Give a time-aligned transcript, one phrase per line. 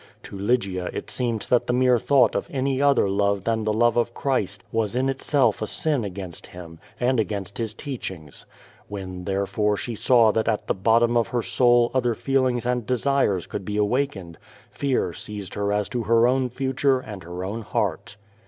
[0.23, 3.97] To Lygia it seemed that the mere thought of any other love than the love
[3.97, 8.47] of Christ was in itself a sin against Him, and against His teachings.
[8.87, 13.45] When, therefore, slie saw that at the bottom of her soul other feelings and desires
[13.45, 14.39] could lie awakened,
[14.71, 18.15] fear seized her as to her own future and her own heart.